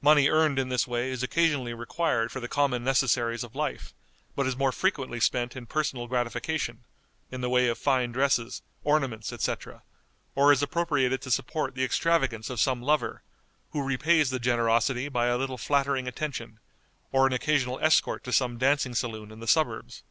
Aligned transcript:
Money 0.00 0.26
earned 0.30 0.58
in 0.58 0.70
this 0.70 0.86
way 0.86 1.10
is 1.10 1.22
occasionally 1.22 1.74
required 1.74 2.32
for 2.32 2.40
the 2.40 2.48
common 2.48 2.82
necessaries 2.82 3.44
of 3.44 3.54
life, 3.54 3.92
but 4.34 4.46
is 4.46 4.56
more 4.56 4.72
frequently 4.72 5.20
spent 5.20 5.54
in 5.54 5.66
personal 5.66 6.06
gratification, 6.06 6.82
in 7.30 7.42
the 7.42 7.50
way 7.50 7.68
of 7.68 7.76
fine 7.76 8.10
dresses, 8.10 8.62
ornaments, 8.84 9.34
etc., 9.34 9.82
or 10.34 10.50
is 10.50 10.62
appropriated 10.62 11.20
to 11.20 11.30
support 11.30 11.74
the 11.74 11.84
extravagance 11.84 12.48
of 12.48 12.58
some 12.58 12.80
lover, 12.80 13.22
who 13.72 13.82
repays 13.86 14.30
the 14.30 14.40
generosity 14.40 15.10
by 15.10 15.26
a 15.26 15.36
little 15.36 15.58
flattering 15.58 16.08
attention, 16.08 16.58
or 17.12 17.26
an 17.26 17.34
occasional 17.34 17.78
escort 17.80 18.24
to 18.24 18.32
some 18.32 18.56
dancing 18.56 18.94
saloon 18.94 19.30
in 19.30 19.40
the 19.40 19.46
suburbs. 19.46 20.04